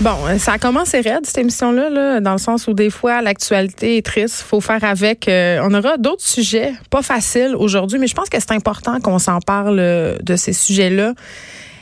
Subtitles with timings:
[0.00, 3.20] Bon, euh, ça a commencé raide, cette émission-là, là, dans le sens où des fois,
[3.20, 4.42] l'actualité est triste.
[4.42, 5.28] faut faire avec.
[5.28, 9.18] Euh, on aura d'autres sujets, pas faciles aujourd'hui, mais je pense que c'est important qu'on
[9.18, 11.14] s'en parle euh, de ces sujets-là.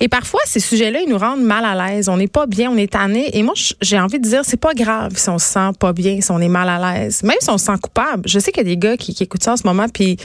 [0.00, 2.08] Et parfois, ces sujets-là, ils nous rendent mal à l'aise.
[2.08, 3.36] On n'est pas bien, on est tanné.
[3.36, 6.22] Et moi, j'ai envie de dire, c'est pas grave si on se sent pas bien,
[6.22, 7.22] si on est mal à l'aise.
[7.24, 8.22] Même si on se sent coupable.
[8.24, 10.16] Je sais qu'il y a des gars qui, qui écoutent ça en ce moment, puis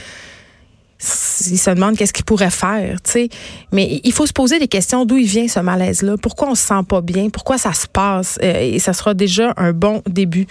[1.50, 3.28] ils se demandent qu'est-ce qu'ils pourraient faire, tu sais.
[3.72, 6.66] Mais il faut se poser des questions d'où il vient ce malaise-là, pourquoi on se
[6.66, 10.46] sent pas bien, pourquoi ça se passe, euh, et ça sera déjà un bon début.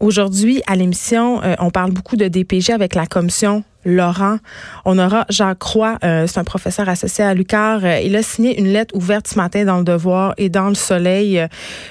[0.00, 4.38] Aujourd'hui, à l'émission, euh, on parle beaucoup de DPG avec la commission Laurent.
[4.84, 7.84] On aura Jacques Croix, euh, c'est un professeur associé à Lucar.
[7.84, 10.74] Euh, il a signé une lettre ouverte ce matin dans le Devoir et dans le
[10.74, 11.44] Soleil.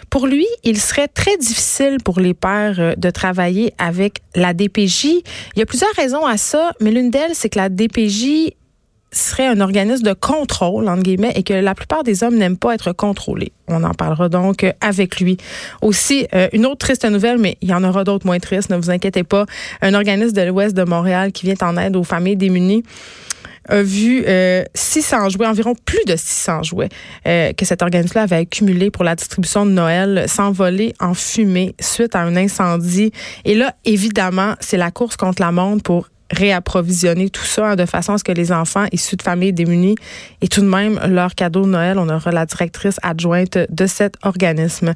[0.10, 5.06] Pour lui, il serait très difficile pour les pères de travailler avec la DPJ.
[5.56, 8.54] Il y a plusieurs raisons à ça, mais l'une d'elles, c'est que la DPJ
[9.14, 12.74] serait un organisme de contrôle, entre guillemets, et que la plupart des hommes n'aiment pas
[12.74, 13.54] être contrôlés.
[13.68, 15.38] On en parlera donc avec lui.
[15.82, 18.76] Aussi, euh, une autre triste nouvelle, mais il y en aura d'autres moins tristes, ne
[18.76, 19.46] vous inquiétez pas.
[19.82, 22.84] Un organisme de l'Ouest de Montréal qui vient en aide aux familles démunies
[23.70, 26.90] a vu euh, 600 jouets, environ plus de 600 jouets
[27.28, 32.16] euh, que cet organisme-là avait accumulé pour la distribution de Noël s'envoler en fumée suite
[32.16, 33.12] à un incendie.
[33.46, 37.86] Et là, évidemment, c'est la course contre la montre pour réapprovisionner tout ça hein, de
[37.86, 39.96] façon à ce que les enfants issus de familles démunies
[40.42, 41.98] aient tout de même leur cadeau de Noël.
[42.00, 44.94] On aura la directrice adjointe de cet organisme.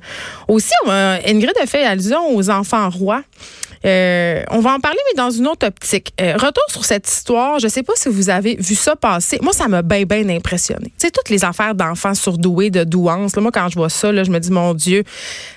[0.48, 3.24] Aussi, Ingrid a fait allusion aux enfants rois.
[3.86, 6.14] Euh, on va en parler, mais dans une autre optique.
[6.20, 7.60] Euh, retour sur cette histoire.
[7.60, 9.40] Je sais pas si vous avez vu ça passer.
[9.42, 10.86] Moi, ça m'a bien, bien impressionné.
[10.86, 13.36] Tu sais, toutes les affaires d'enfants surdoués, de douance.
[13.38, 15.04] moi, quand je vois ça, je me dis, mon Dieu,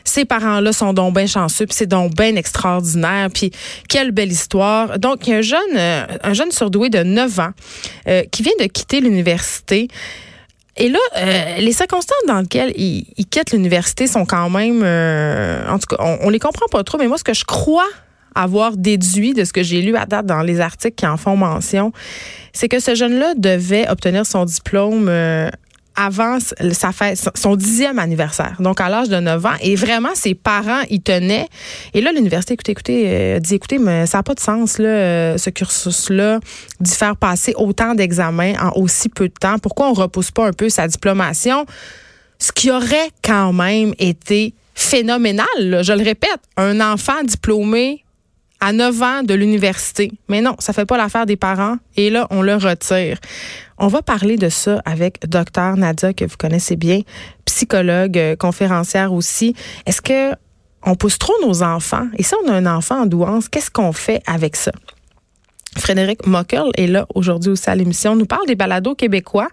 [0.04, 3.50] ces parents-là sont donc bien chanceux, puis c'est donc bien extraordinaire, puis
[3.88, 4.98] quelle belle histoire.
[4.98, 7.50] Donc, un jeune, euh, un jeune surdoué de 9 ans
[8.32, 9.88] qui vient de quitter l'université.
[10.76, 10.98] Et là,
[11.58, 16.30] les circonstances dans lesquelles il, quitte l'université sont quand même, en tout cas, on, on
[16.30, 16.98] les comprend pas trop.
[16.98, 17.88] Mais moi, ce que je crois
[18.34, 21.36] avoir déduit de ce que j'ai lu à date dans les articles qui en font
[21.36, 21.92] mention,
[22.52, 25.48] c'est que ce jeune-là devait obtenir son diplôme euh,
[26.00, 26.38] avant
[26.72, 29.56] sa fête, son dixième anniversaire, donc à l'âge de 9 ans.
[29.61, 31.47] Et vraiment, ses parents y tenaient.
[31.93, 34.88] Et là, l'université, écoutez, écoutez, euh, dit, écoutez, mais ça n'a pas de sens, là,
[34.88, 36.41] euh, ce cursus-là,
[36.81, 39.59] d'y faire passer autant d'examens en aussi peu de temps.
[39.59, 41.66] Pourquoi on repousse pas un peu sa diplomation?
[42.38, 48.03] Ce qui aurait quand même été phénoménal, je le répète, un enfant diplômé
[48.60, 50.12] à 9 ans de l'université.
[50.28, 53.19] Mais non, ça fait pas l'affaire des parents et là, on le retire.
[53.78, 57.00] On va parler de ça avec docteur Nadia que vous connaissez bien,
[57.47, 59.54] psychologue, euh, conférencière aussi.
[59.87, 60.37] Est-ce que
[60.84, 62.06] on pousse trop nos enfants?
[62.16, 64.72] Et si on a un enfant en douance, qu'est-ce qu'on fait avec ça?
[65.76, 69.49] Frédéric Mockel est là aujourd'hui aussi à l'émission, nous parle des balados québécois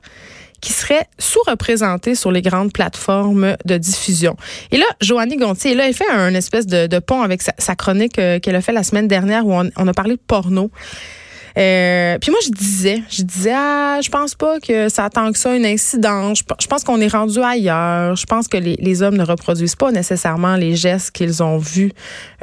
[0.62, 4.36] qui serait sous-représentée sur les grandes plateformes de diffusion.
[4.72, 8.40] Et là, Joannie Gontier, là, elle fait un espèce de, pont avec sa, chronique euh,
[8.40, 10.72] qu'elle a fait la semaine dernière où on, a parlé de porno.
[11.58, 15.38] Euh, puis moi, je disais, je disais, ah, je pense pas que ça tant que
[15.38, 16.44] ça une incidence.
[16.60, 18.16] Je, pense qu'on est rendu ailleurs.
[18.16, 21.92] Je pense que les, hommes ne reproduisent pas nécessairement les gestes qu'ils ont vus.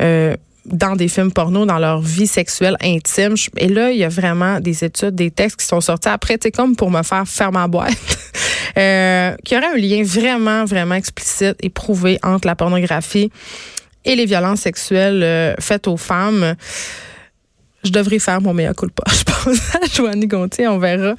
[0.01, 0.37] Euh,
[0.67, 3.35] dans des films porno, dans leur vie sexuelle intime.
[3.57, 6.51] Et là, il y a vraiment des études, des textes qui sont sortis après, c'est
[6.51, 8.19] comme pour me faire faire ma boîte,
[8.79, 13.31] euh, qui aurait un lien vraiment, vraiment explicite et prouvé entre la pornographie
[14.05, 16.55] et les violences sexuelles euh, faites aux femmes.
[17.85, 19.05] Je devrais faire mon meilleur coup de pas.
[19.13, 21.15] Je pense à Gontier, on verra.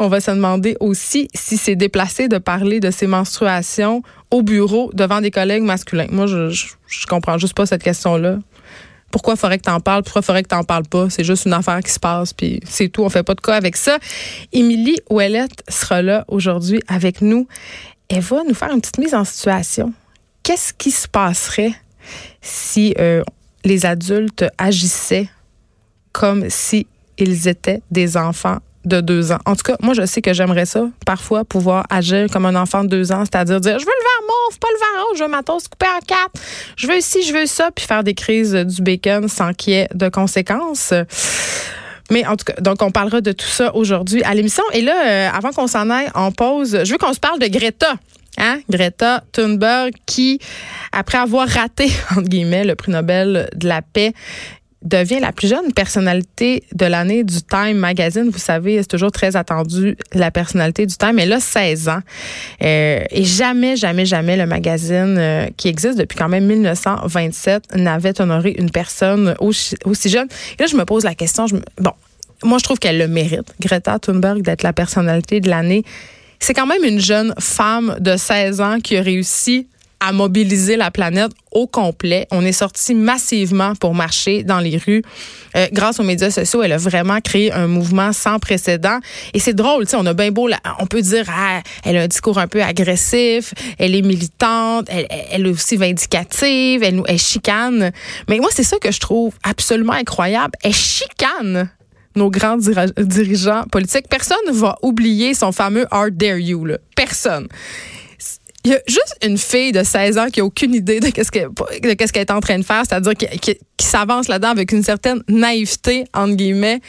[0.00, 4.90] On va se demander aussi si c'est déplacé de parler de ces menstruations au bureau
[4.94, 6.08] devant des collègues masculins.
[6.10, 8.38] Moi, je, je, je comprends juste pas cette question-là.
[9.10, 10.02] Pourquoi faudrait que t'en parles?
[10.02, 11.08] Pourquoi faudrait que t'en parles pas?
[11.10, 13.02] C'est juste une affaire qui se passe, puis c'est tout.
[13.02, 13.98] On fait pas de cas avec ça.
[14.52, 17.46] Émilie Ouellette sera là aujourd'hui avec nous.
[18.08, 19.92] Elle va nous faire une petite mise en situation.
[20.42, 21.72] Qu'est-ce qui se passerait
[22.40, 23.22] si euh,
[23.64, 25.28] les adultes agissaient
[26.12, 26.86] comme si
[27.18, 29.38] ils étaient des enfants de deux ans.
[29.44, 32.84] En tout cas, moi, je sais que j'aimerais ça, parfois, pouvoir agir comme un enfant
[32.84, 35.24] de deux ans, c'est-à-dire dire, je veux le verre mauve, pas le verre rouge, je
[35.24, 36.32] veux ma toast coupée en quatre,
[36.76, 39.76] je veux ci, je veux ça, puis faire des crises du bacon sans qu'il y
[39.76, 40.94] ait de conséquences.
[42.10, 44.64] Mais en tout cas, donc on parlera de tout ça aujourd'hui à l'émission.
[44.72, 47.46] Et là, euh, avant qu'on s'en aille, on pose, je veux qu'on se parle de
[47.46, 47.94] Greta.
[48.38, 48.60] Hein?
[48.70, 50.38] Greta Thunberg qui,
[50.92, 54.14] après avoir raté, entre guillemets, le prix Nobel de la paix,
[54.82, 58.30] devient la plus jeune personnalité de l'année du Time Magazine.
[58.30, 61.18] Vous savez, c'est toujours très attendu la personnalité du Time.
[61.18, 62.00] Elle a 16 ans.
[62.62, 68.20] Euh, et jamais, jamais, jamais le magazine euh, qui existe depuis quand même 1927 n'avait
[68.20, 69.76] honoré une personne aussi,
[70.06, 70.28] jeune.
[70.58, 71.46] Et là, je me pose la question.
[71.78, 71.92] Bon,
[72.44, 75.82] moi, je trouve qu'elle le mérite, Greta Thunberg, d'être la personnalité de l'année.
[76.38, 79.66] C'est quand même une jeune femme de 16 ans qui a réussi
[80.00, 82.26] a mobilisé la planète au complet.
[82.30, 85.02] On est sorti massivement pour marcher dans les rues.
[85.56, 88.98] Euh, grâce aux médias sociaux, elle a vraiment créé un mouvement sans précédent.
[89.34, 90.48] Et c'est drôle, tu sais, on a bien beau,
[90.78, 95.46] on peut dire, ah, elle a un discours un peu agressif, elle est militante, elle,
[95.46, 97.92] est aussi vindicative, elle, elle chicane.
[98.28, 100.52] Mais moi, c'est ça que je trouve absolument incroyable.
[100.62, 101.70] Elle chicane
[102.14, 104.08] nos grands dirigeants politiques.
[104.08, 106.64] Personne ne va oublier son fameux Art Dare You.
[106.66, 106.78] Là.
[106.94, 107.48] Personne.
[108.64, 111.30] Il y a juste une fille de 16 ans qui a aucune idée de qu'est-ce
[111.30, 111.48] qu'elle
[111.96, 116.04] qu'est-ce qu'elle est en train de faire, c'est-à-dire qui, s'avance là-dedans avec une certaine naïveté
[116.12, 116.80] entre guillemets,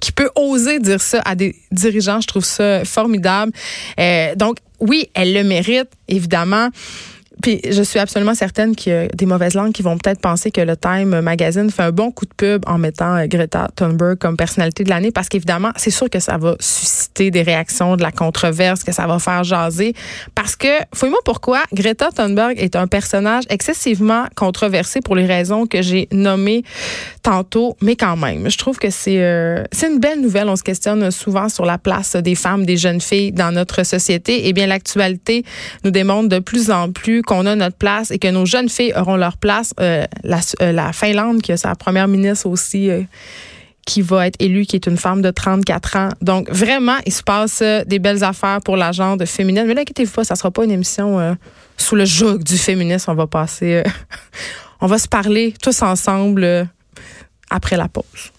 [0.00, 2.20] qui peut oser dire ça à des dirigeants.
[2.20, 3.52] Je trouve ça formidable.
[3.98, 6.70] Euh, donc oui, elle le mérite évidemment.
[7.42, 10.50] Puis je suis absolument certaine qu'il y a des mauvaises langues qui vont peut-être penser
[10.50, 14.18] que le Time Magazine fait un bon coup de pub en mettant euh, Greta Thunberg
[14.18, 18.02] comme personnalité de l'année parce qu'évidemment, c'est sûr que ça va susciter des réactions, de
[18.02, 19.94] la controverse, que ça va faire jaser.
[20.34, 25.82] Parce que, fouille-moi pourquoi, Greta Thunberg est un personnage excessivement controversé pour les raisons que
[25.82, 26.64] j'ai nommées
[27.22, 30.48] tantôt, mais quand même, je trouve que c'est euh, c'est une belle nouvelle.
[30.48, 34.48] On se questionne souvent sur la place des femmes, des jeunes filles dans notre société.
[34.48, 35.44] Eh bien, l'actualité
[35.84, 38.94] nous démontre de plus en plus qu'on a notre place et que nos jeunes filles
[38.96, 39.74] auront leur place.
[39.80, 43.02] Euh, la, euh, la, Finlande, qui a sa première ministre aussi, euh,
[43.84, 46.08] qui va être élue, qui est une femme de 34 ans.
[46.22, 49.64] Donc, vraiment, il se passe des belles affaires pour la genre féminine.
[49.66, 51.36] Mais l'inquiétez-vous pas, ça sera pas une émission
[51.76, 53.10] sous le joug du féminisme.
[53.10, 53.84] On va passer,
[54.80, 56.68] on va se parler tous ensemble
[57.50, 58.32] après la pause.